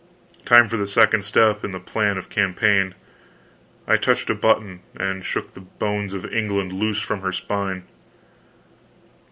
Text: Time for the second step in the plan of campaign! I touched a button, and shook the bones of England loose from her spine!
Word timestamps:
Time 0.45 0.67
for 0.67 0.77
the 0.77 0.87
second 0.87 1.23
step 1.23 1.63
in 1.63 1.69
the 1.69 1.79
plan 1.79 2.17
of 2.17 2.27
campaign! 2.27 2.95
I 3.87 3.97
touched 3.97 4.31
a 4.31 4.33
button, 4.33 4.79
and 4.95 5.23
shook 5.23 5.53
the 5.53 5.59
bones 5.59 6.15
of 6.15 6.25
England 6.25 6.73
loose 6.73 7.03
from 7.03 7.21
her 7.21 7.31
spine! 7.31 7.83